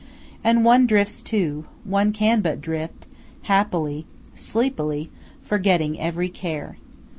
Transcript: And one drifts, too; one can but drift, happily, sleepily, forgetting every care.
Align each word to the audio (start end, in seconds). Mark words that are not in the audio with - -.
And 0.43 0.65
one 0.65 0.87
drifts, 0.87 1.21
too; 1.21 1.65
one 1.83 2.11
can 2.11 2.41
but 2.41 2.59
drift, 2.59 3.05
happily, 3.43 4.07
sleepily, 4.33 5.11
forgetting 5.43 5.99
every 5.99 6.27
care. 6.27 6.77